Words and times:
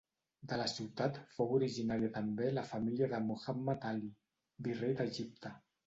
De 0.53 0.57
la 0.61 0.65
ciutat 0.71 1.19
fou 1.35 1.53
originària 1.59 2.11
també 2.17 2.49
la 2.57 2.65
família 2.73 3.13
de 3.15 3.23
Muhammad 3.29 3.89
Ali, 3.95 4.13
virrei 4.71 5.01
d'Egipte. 5.03 5.59